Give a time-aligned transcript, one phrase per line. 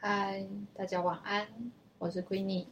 [0.00, 0.46] 嗨，
[0.76, 1.44] 大家晚安，
[1.98, 2.66] 我是 Queenie。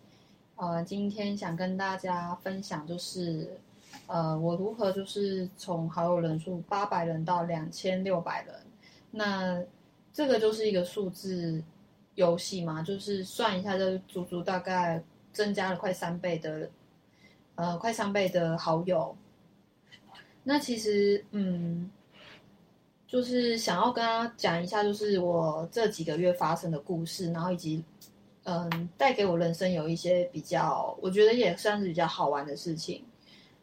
[0.55, 3.59] 呃，今天想跟大家分享就是，
[4.07, 8.55] 呃，我如何就是从好友人数八百人到两千六百人。
[9.11, 9.61] 那
[10.13, 11.61] 这个就是一个数字
[12.15, 15.03] 游戏嘛，就是算一下，就足足大概
[15.33, 16.71] 增加了快三倍的，
[17.57, 19.17] 呃，快三倍的好友。
[20.45, 21.91] 那其实，嗯，
[23.07, 27.85] 就是想要跟他讲一下，就是我这几个月发生的故事，然后以及，
[28.45, 33.05] 嗯，带给我人生有一些比较，我觉得也算是比较好玩的事情。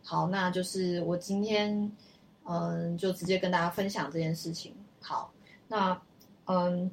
[0.01, 1.91] 好，那就是我今天，
[2.45, 4.73] 嗯，就直接跟大家分享这件事情。
[5.01, 5.31] 好，
[5.67, 6.01] 那，
[6.45, 6.89] 嗯，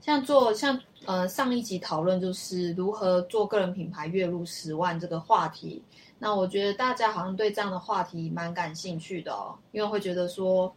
[0.00, 5.82] 像做像呃上一集讨论就是如何做个人品牌月入十万这个话题。
[6.18, 10.74] 那我觉得大家好像对这样的话题蛮感兴趣的哦，因为会觉得说，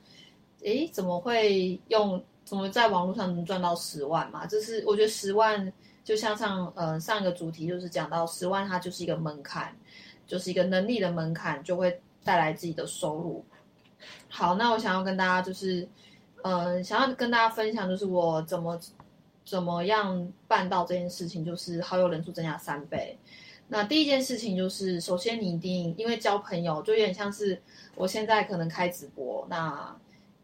[0.67, 4.45] 诶，怎么会用怎么在网络上能赚到十万嘛？
[4.45, 5.71] 这是我觉得十万
[6.03, 9.73] 就像上呃上一个主题就是讲到十万，它就是一个门槛，
[10.25, 13.43] 就是一个能力的门槛，就会带来自己的收入。
[14.27, 15.87] 好，那我想要跟大家就是，
[16.43, 18.77] 呃，想要跟大家分享就是我怎么
[19.45, 23.17] 怎么样办到这件事情，就是好友人数增加三倍。
[23.69, 27.61] 那第一件事情就是，首先你一定因为交朋友，就有点像是
[27.95, 29.93] 我现在可能开直播，那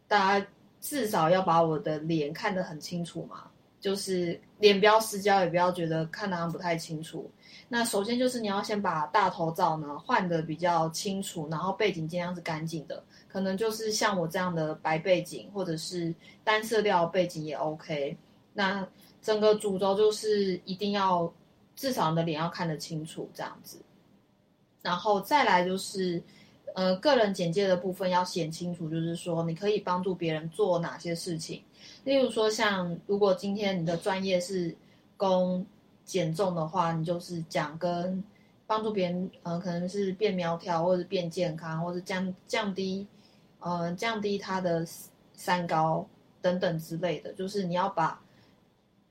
[0.08, 0.46] 大家
[0.80, 7.30] 至少要把我的脸看得很清楚嘛，就是脸不要失焦，也不要觉得看得不太清楚。
[7.68, 18.16] 那首先就是你要先把大头照呢换的比较清楚，然后背景尽量是干净的，可能就是像我这样的白背景，或者是单色调背景也 OK。
[18.52, 18.86] 那
[19.22, 21.32] 整个主轴就是一定要。
[21.76, 23.78] 至少你的脸要看得清楚，这样子，
[24.80, 26.22] 然后再来就是，
[26.74, 31.62] 呃，个人简介的部分要写清楚，就是说你可以帮助别人做哪些事情，
[32.04, 34.76] 例如说像如果今天你的专业是
[35.16, 35.64] 攻
[36.04, 38.22] 减重的话，你就是讲跟
[38.66, 43.06] 帮助别人，呃，可能是变苗条，或者变健康，或者降降低，
[43.60, 44.86] 呃，降低他的
[45.32, 46.06] 三高
[46.42, 48.20] 等等之类的，就是你要把。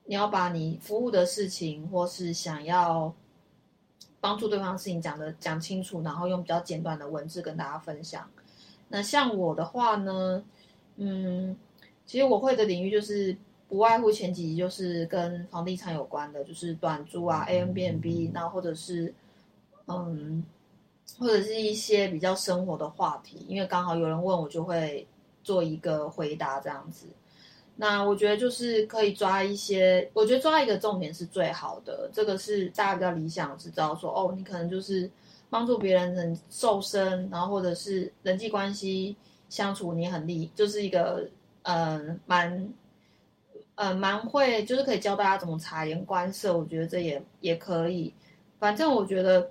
[0.05, 3.15] 你要把你服务的事情，或是想要
[4.23, 8.25] 帮助对方的事情讲的讲清楚，然后用比较简短的文字跟大家分享。
[8.87, 10.41] 那像我的话呢，
[10.95, 11.53] 嗯，
[12.05, 13.35] 其实我会的领域就是
[13.67, 19.13] 不外乎前几集就是跟房地产有关的，就是短租啊、A M B N B，那或者是
[19.87, 20.41] 嗯，
[21.19, 25.05] 或者是一些比较生活的话题，因为刚好有人问我，就会
[25.43, 27.07] 做一个回答这样子。
[27.75, 32.07] 那我觉得就是可以抓一些，我觉得抓一个重点是最好的。
[32.13, 35.09] 这个是大家比较理想，是知道说哦，你可能就是
[35.49, 39.15] 帮助别人很瘦身，然后或者是人际关系
[39.49, 41.27] 相处你很厉，就是一个
[41.63, 42.73] 嗯蛮
[43.73, 46.55] 嗯蛮会，就是可以教大家怎么察言观色。
[46.55, 48.13] 我觉得这也也可以。
[48.59, 49.49] 反正我觉得，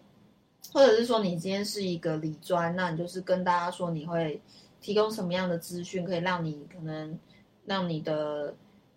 [0.73, 4.41] 或者是说你今天是一个理专，那你就是跟大家说你会
[4.81, 7.19] 提供什么样的资讯，可以让你可能。
[7.65, 8.55] 让你的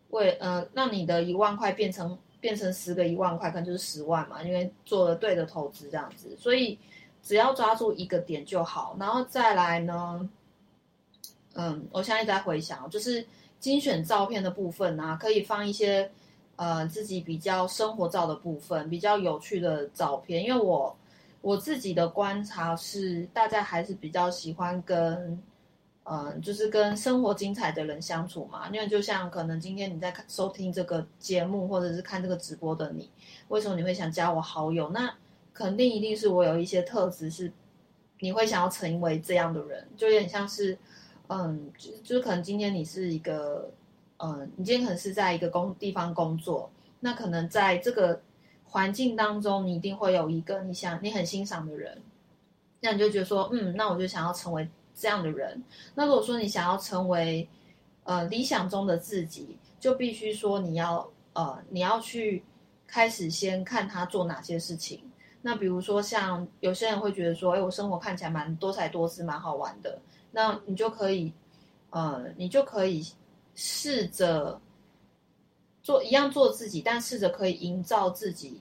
[0.10, 6.78] 为呃，让你的一万块变成变成十个一万块，可能就是十万嘛，因为做了对的投资这样子，所以
[7.22, 10.30] 只要抓住一个点就好，然后再来呢，
[11.54, 13.26] 嗯，我现在在回想，就是
[13.60, 16.10] 精选照片的部分啊，可以放一些
[16.56, 20.96] 呃自己比较生活照的部分，比较有趣的照片，因为我
[21.42, 25.42] 我自己的观察是，大家还是比较喜欢跟。
[26.08, 28.70] 嗯，就是跟生活精彩的人相处嘛。
[28.70, 33.10] 因为就像可能今天你在看收听这个节目，或者是看这个直播的你，
[33.48, 34.92] 为什么你会想加我好友？
[34.92, 35.12] 那
[35.52, 37.52] 肯定一定是我有一些特质是
[38.20, 40.78] 你会想要成为这样的人，就有点像是，
[41.28, 43.72] 嗯，就就可能今天你是一个，
[44.18, 46.70] 嗯，你今天可能是在一个工地方工作，
[47.00, 48.22] 那可能在这个
[48.64, 52.00] 环境当中，你一定会有一个你想你很欣赏的人，
[52.82, 54.70] 那你就觉得说，嗯，那我就想要成为。
[54.96, 55.62] 这样的人，
[55.94, 57.48] 那如果说你想要成为，
[58.06, 62.44] 呃，理想中的自己，就必须说你要，呃，你要去
[62.88, 65.02] 开始先看他做哪些事情。
[65.42, 70.00] 那比如说像有些人会觉得说，哎，我生活看起来蛮多彩多姿，蛮好玩的，
[70.32, 71.32] 那你就可以，
[71.90, 73.06] 呃，你就可以
[73.54, 74.60] 试着
[75.84, 78.60] 做一样做自己，但试着可以营造自己。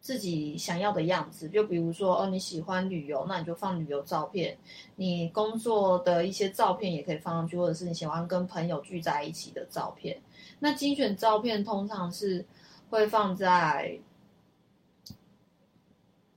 [0.00, 4.56] 自己想要的样子，就比如说哦，你喜欢旅游，那你就放旅游照片；
[4.96, 10.18] 你工作的一些照片也可以放上去，或者是你喜欢跟朋友聚在一起的照片。
[10.58, 12.42] 那精选照片通常是
[12.88, 13.98] 会放在，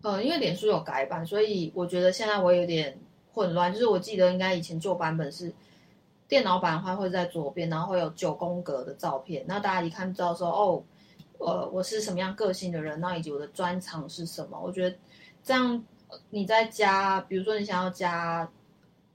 [0.02, 3.00] 呃，因为脸书有改版，所以我觉得现在我有点
[3.32, 3.72] 混乱。
[3.72, 5.54] 就是我记得应该以前旧版本是
[6.28, 10.84] 电脑版的话会在左边，然后会有九宫格的照片，那大家一看知道说哦。
[11.46, 14.60] 呃我是什么样个性的人，那以及我的专长是什么。
[14.60, 14.96] 我觉得
[15.44, 15.84] 这样
[16.30, 18.50] 你在加，比如说你想要加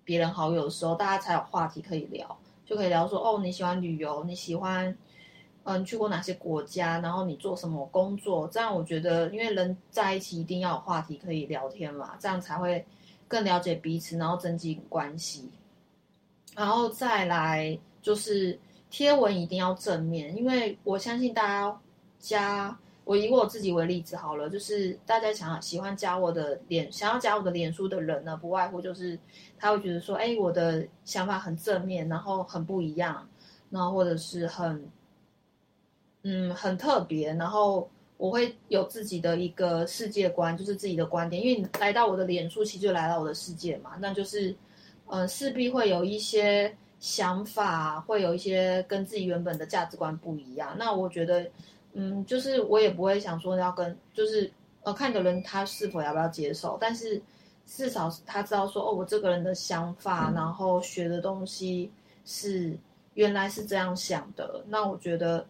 [0.04, 4.96] 别人好友的时候，大家才有话题可以聊，就可以聊说哦你喜欢旅游，你喜欢。
[5.64, 6.98] 嗯，去过哪些国家？
[7.00, 8.48] 然后你做什么工作？
[8.48, 12.82] 这样我觉得，因为人在一起一定要有话题可以聊天嘛，这样才会
[13.26, 15.50] 更了解彼此，然后增进关系。
[16.56, 18.58] 然后再来就是
[18.88, 21.80] 贴文一定要正面，因为我相信大家
[22.18, 29.18] 加我以我自己为例子好了，就是大家想要喜欢加我的脸，想要加我的脸书的人呢，不外乎就是
[29.58, 33.28] 他会觉得说，哎，我的想法很正面，然后很不一样，
[33.70, 34.90] 然后或者是很。
[36.24, 37.32] 嗯，很特别。
[37.34, 41.40] 然后我会有自己的一个世界观，就是自己的观点。
[41.40, 43.92] 因为你来到我的脸书，其实就来到我的世界嘛。
[44.00, 44.54] 那就是，
[45.06, 50.74] 嗯，势必会有一些想法，会有一些跟自己原本的价值观不一样。
[50.76, 51.48] 那我觉得，
[51.92, 54.50] 嗯，就是我也不会想说要跟，就是
[54.82, 56.78] 呃，看的人他是否要不要接受。
[56.80, 57.20] 但是
[57.66, 61.90] 至少他知道说，哦，我这个人的想法，然后学的东西
[62.24, 62.76] 是
[63.14, 64.64] 原来是这样想的。
[64.68, 65.46] 那我觉得。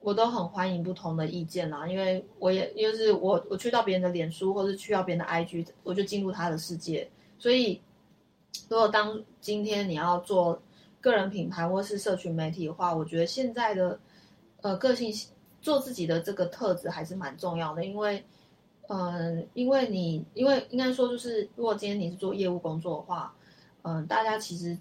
[0.00, 7.10] 我都很欢迎不同的意见啦，因为我也就是我我去到别人的脸书，或是去到别人的 IG，我就进入他的世界。
[7.40, 7.80] 所以，
[8.68, 10.62] 如果当今天你要做
[11.00, 13.98] 个人品牌或是社群媒体的话，我觉得现在的
[14.60, 15.12] 呃个性
[15.66, 18.24] 做自己的这个特质还是蛮重要的，因为
[18.88, 23.34] 嗯，因为你因为应该说就是，如果今天你是做业务工作的话，
[23.82, 24.78] 嗯，大家其实。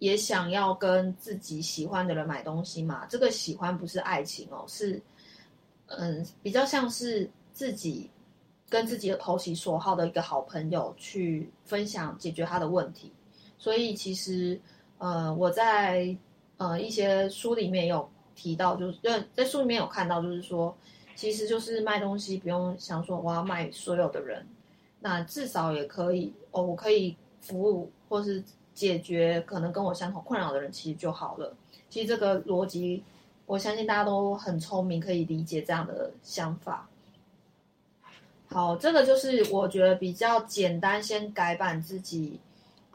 [0.00, 3.04] 也想要跟自己喜欢的人买东西嘛？
[3.04, 4.98] 这个喜欢不是爱情哦，是，
[5.88, 8.08] 嗯，比较像是自己
[8.66, 13.12] 跟自己的投其所好的一个好朋友去分享解决他的问题。
[13.58, 14.58] 所以其实，
[14.96, 16.16] 呃，我在
[16.56, 18.98] 呃一些书里面有提到，就是
[19.34, 20.76] 在书里面有看到，就是说，
[21.14, 24.46] 其实就是卖东西不用想说我要卖所有的人，
[25.00, 28.42] 那至少也可以哦，我可以服务或是。
[28.72, 31.54] 解决可能跟我相同困扰的人，其实就好了。
[31.90, 33.02] 其实这个逻辑，
[33.44, 36.88] 我相信大家都很聪明，可以理解这样的想法。
[38.46, 42.40] 好，这个就是我觉得比较简单，先改版自己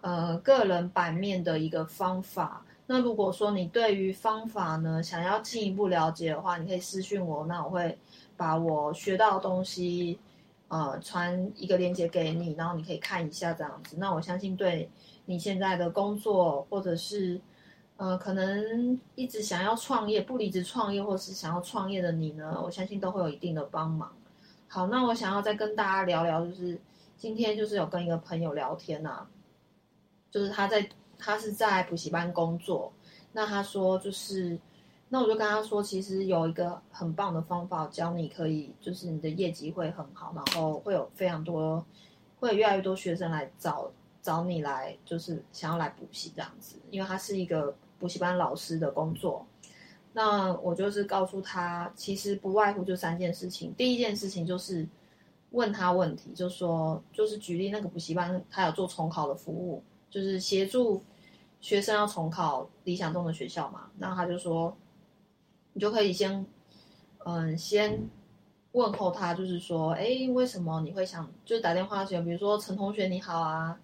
[0.01, 2.64] 呃个人版面的一个方法。
[2.87, 7.97] 那如果说你对于方法呢想要进一步了解的话，你可以私信我，那我会
[8.37, 10.19] 把我学到的东西
[10.67, 13.95] 呃传一个链接给你，然后你可以看一下这样子。
[13.97, 14.89] 那我相信对。
[15.27, 17.41] 你现在的工作，或者是，
[17.97, 24.15] 呃，可能一直想要创业、不离职创业，或是想要创业的你呢，我相信都会有一定的帮忙。
[24.67, 26.79] 好，那我想要再跟大家聊聊，就是
[27.17, 29.25] 今天就是有跟一个朋友聊天呐，
[30.29, 32.91] 就是他在他是在补习班工作，
[33.31, 34.59] 那他说就是，
[35.09, 41.85] 那我就跟他说，其实有一个很棒的方法教你，可以就是你的业绩会很好，然后会有非常多，
[42.39, 43.91] 会有越来越多学生来找。
[44.21, 49.45] 找你来就是想要来补习这样子，因为他是一个补习班老师的工作。
[50.13, 53.71] 那我就是告诉他，其实不外乎就三件事情。
[53.75, 54.83] 第一件事情就是
[55.51, 59.83] 问他问题，就说就是举例那个补习班，他有做重考的服务，
[60.15, 61.03] 就是协助
[61.59, 63.89] 学生要重考理想中的学校嘛。
[63.97, 64.73] 那他就说，
[65.73, 66.45] 你就可以先
[67.25, 68.07] 嗯先
[68.71, 73.77] 问候他，就是说，哎，为什么你会想就是打电话去，比如说陈同学你好啊。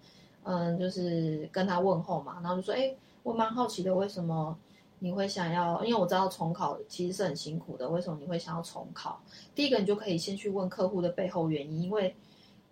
[0.44, 4.58] 嗯，就是跟他问候嘛，然后就说，哎，我蛮好奇的，为什么
[4.98, 5.86] 你会想要？
[5.86, 9.22] 因为我知道重考其实是很辛苦的，为什么你会想要重考？
[9.54, 12.16] 第一个，你就可以先去问客户的背后原因，因为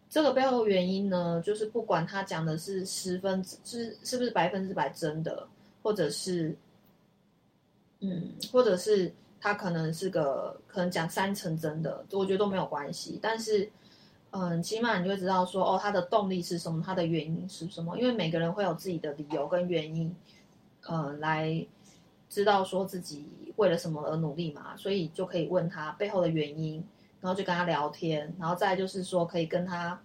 [0.10, 5.48] 这个背后原因呢，就是不管他讲的是十分之是不是百分之百真的，
[5.84, 6.56] 或者是，
[8.00, 13.70] 嗯，或者是他可能是个可能讲三成真的，我觉得都没有关系，但是。
[14.32, 17.98] 嗯，起码你就会知道说，哦，他的动力是什么，他的原因是什么？
[17.98, 20.16] 因为每个人会有自己的理由跟原因，
[20.84, 21.66] 呃，来
[22.30, 23.26] 知道说自己
[23.56, 26.84] 为了什么而努力嘛，所以就可以问他背后的原因，
[27.22, 30.00] 然后就跟他聊天，然后再就是说可以跟他，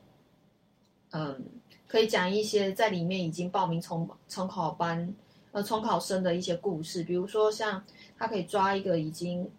[1.11, 1.44] 嗯，
[1.87, 5.14] 可以讲一些在里面已经报名重重考班
[5.52, 7.83] 呃重考生的一些故事，比如说像
[8.18, 9.50] 他可以抓一个已经，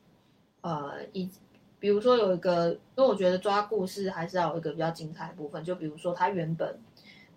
[0.62, 1.30] 呃，已。
[1.78, 5.64] 比如说有一个，因为我觉得抓故事还是要有一个比较精彩的部分。
[5.64, 6.76] 就比如说他原本，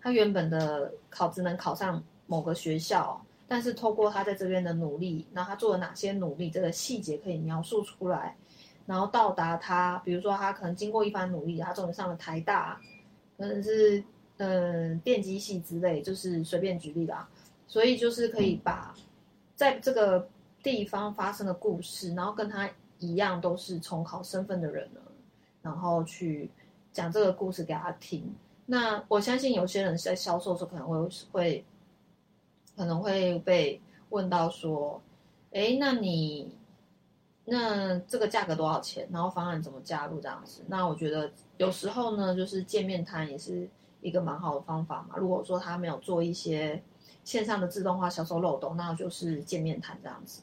[0.01, 8.39] 他原本的考只能考上某个学校，但是透过他在这边的努力，那他做了哪些努力，这个细节可以描述出来，
[8.89, 12.81] 然后到达他，比如说他可能经过一番努力，他终于上了台大，
[13.37, 14.03] 可能是
[14.39, 17.29] 嗯电机系之类，就是随便举例啦。
[17.69, 18.93] 所以就是可以把
[19.55, 20.29] 在这个
[20.63, 22.69] 地方发生的故事，然后跟他。
[23.01, 25.01] 一样都是重考身份的人呢，
[25.63, 26.51] 然后去
[26.93, 28.29] 讲这个故事给他听。
[28.67, 31.65] 那我相信有些人在销售的时候可能会会
[32.77, 35.01] 可能会被问到说，
[35.53, 36.53] 哎，那你
[37.51, 39.09] 那这个价格多少钱？
[39.11, 40.63] 然后方案怎么加入这样子？
[40.67, 43.69] 那我觉得有时候呢，就是见面谈也是
[44.03, 45.17] 一个蛮好的方法嘛。
[45.17, 46.83] 如果说他没有做一些
[47.25, 50.43] 线上的自动化销售漏洞，那就是见面谈这样子。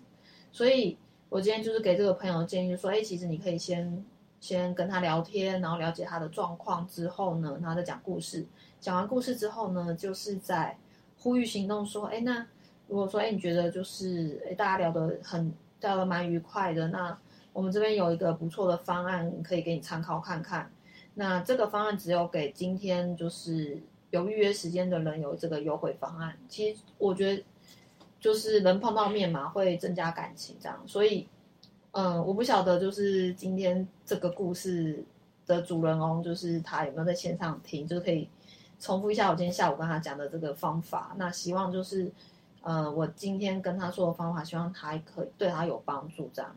[0.51, 0.97] 所以
[1.29, 4.03] 我今天就是给这个朋友建议，就说，哎，其实你可以先
[4.39, 8.45] 先跟他聊天，然后了解他的状况之后呢，然后再讲故事。
[8.79, 10.77] 讲完故事之后呢，就是在
[11.19, 12.45] 呼吁行动说，哎，那
[12.88, 15.51] 如果说，哎，你觉得就是，哎，大家聊得很
[15.85, 17.15] 聊得蛮愉快的，那
[17.53, 20.71] 我们这边有一个不错的方案可以给你参考看看。
[21.13, 26.35] 那这个方案只有给今天就是有预约时间的人有这个优惠方案。
[26.49, 27.43] 其实我觉得
[28.19, 30.81] 就是能碰到面嘛，会增加感情这样。
[30.87, 31.27] 所以，
[31.91, 35.05] 嗯，我不晓得就是今天这个故事
[35.45, 38.27] 的主人翁就是他有没有在线上听，就是可以。
[38.77, 42.11] 重复一下我今天下午跟他讲的这个方法，那希望就是，
[42.65, 46.31] 呃，我今天跟他说的方法，希望他可以对他有帮助。
[46.34, 46.55] 这样。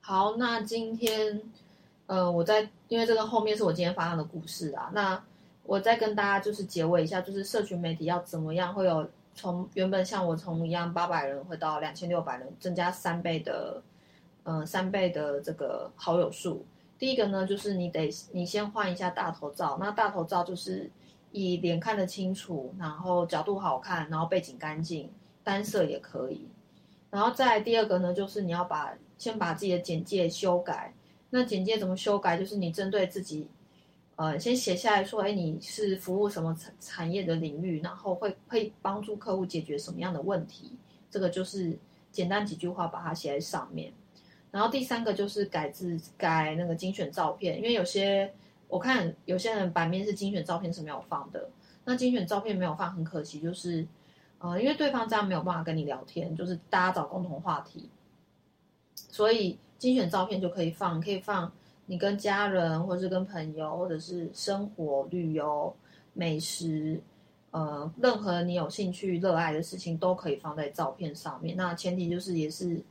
[0.00, 1.42] 好，那今天，
[2.06, 5.20] 呃，我在因为这个后面是我今天发生的故事啊，那
[5.64, 13.82] 我再跟大家就是结尾一下，就是社群媒体要怎么样会有从原本像我从一样八百人会到两千六百人，增加三倍的，
[14.44, 16.64] 嗯，三倍的这个好友数。
[16.96, 20.88] 第一个呢，就是你得你先换一下大头照，那大头照就是
[21.32, 25.10] 以脸看得清楚，然后角度好看，然后背景干净，
[25.44, 26.46] 单色也可以。
[27.10, 30.92] 然后再第二个呢，就是你要把先把自己的简介修改。
[31.30, 32.36] 那简介怎么修改？
[32.36, 33.46] 就是你针对自己，
[34.16, 40.72] 呃，先写下来说，哎，你是服务什么产产业的领域，然后会会帮助客户解决什么样的问题？
[41.10, 41.78] 这个就是
[42.10, 43.92] 简单几句话把它写在上面。
[44.50, 48.32] 然后第三个就是改字改那个精选照片，因为有些
[48.70, 51.50] 我看有些人版面是精选照片是没有放的，
[51.84, 53.86] 那精选照片没有放很可惜，就是
[54.38, 57.90] 呃因为对方这样没有办法跟你聊天，就是大家找共同话题，
[58.94, 61.52] 所以精选照片就可以放，可以放
[61.86, 65.74] 你跟家人或者是跟朋友或者是生活旅游
[66.12, 67.02] 美食，
[67.50, 72.82] 呃任何你有兴趣热爱的事情都可以放在照片上面，那前提就是也是。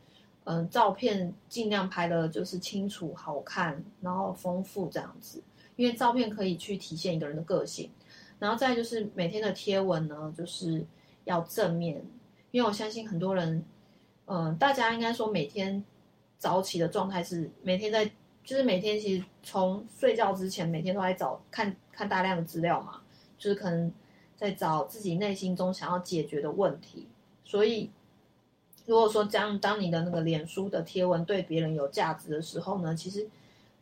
[0.45, 5.43] 嗯，照片尽量拍的就是清楚、好看，然后丰富这样子，
[5.79, 7.89] 因为照片可以去体现一个人的个性。
[8.37, 10.85] 然后再就是每天的贴文呢，就是
[11.23, 12.05] 要正面，
[12.51, 13.63] 因为我相信很多人，
[14.25, 15.81] 嗯，大家应该说每天
[16.37, 18.05] 早起的状态是每天在，
[18.43, 23.01] 就是每天其实从睡觉之前每天都在找看看大量的资料嘛，
[23.37, 23.89] 就是可能
[24.35, 27.07] 在找自己内心中想要解决的问题，
[27.45, 27.89] 所以。
[28.85, 33.29] 如果说将当你的那个脸书的贴文对别人有价值的时候呢，其实，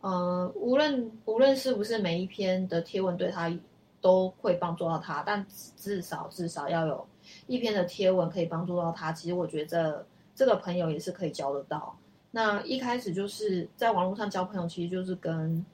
[0.01, 3.51] 嗯，无论无论是不是每一篇的贴文对他
[3.99, 7.07] 都会帮助到他，但至少至少要有
[7.47, 9.11] 一篇的贴文可以帮助到他。
[9.11, 11.97] 其实我觉得这个朋友也是可以交得到。
[12.31, 15.65] 那一开始就是在网络上交朋友，其实就是跟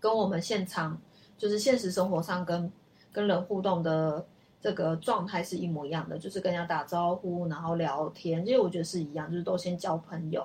[0.00, 1.00] 跟我们现场
[1.36, 2.70] 就是现实生活上跟
[3.12, 4.24] 跟人互动的。
[4.60, 10.44] 这个状态是一模一样的，就是跟人家打招呼，然后聊天，其实我觉得是一样，就是都先交朋友，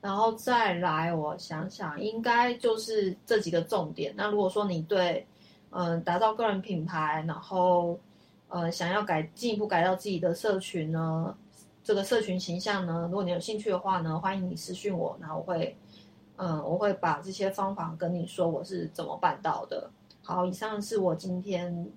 [0.00, 4.14] 然后再来，我想想，应该就是这几个重点。
[4.16, 5.26] 那如果说你对，
[5.70, 7.98] 嗯，打造个人品牌，然后，
[8.48, 11.36] 呃，想要改进一步改造自己的社群呢，
[11.84, 15.76] 这个社群形象呢，如果你有兴趣的话呢，欢迎你私信我，然后我会，
[16.36, 19.90] 嗯，我会把这些方法跟你说我是怎么办到的。
[20.22, 21.90] 好，以上是我今天。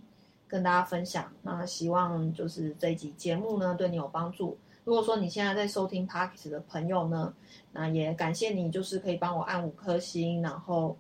[0.46, 4.56] 跟大家分享，那希望就是这一集节目呢对你有帮助。
[4.84, 7.34] 如果说你现在在收听 Parkes 的朋友呢，
[7.72, 10.98] 那也感谢你，就是可以帮我按五颗星，然后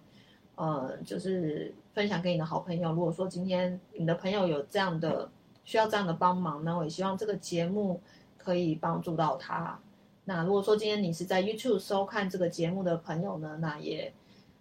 [0.56, 2.92] 呃，就是分享给你的好朋友。
[2.94, 5.30] 如果说今天你的朋友有这样的
[5.63, 8.02] 需要这样的帮忙，那我也希望这个节目
[8.38, 9.80] 可以帮助到他。
[10.25, 14.13] 那如果说今天你是在 YouTube 收看这个节目的朋友呢，那也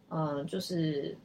[0.09, 1.17] 嗯，就是。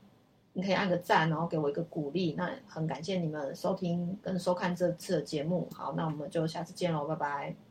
[0.53, 5.69] 你可以按个赞，然后给我一个鼓励，那很感谢你们收听跟收看这次的节目。
[5.71, 7.66] 好，那我们就下次见喽，拜拜。